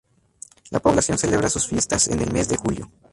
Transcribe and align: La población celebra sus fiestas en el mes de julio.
La 0.71 0.79
población 0.79 1.19
celebra 1.19 1.47
sus 1.47 1.67
fiestas 1.67 2.07
en 2.07 2.21
el 2.21 2.33
mes 2.33 2.49
de 2.49 2.57
julio. 2.57 2.89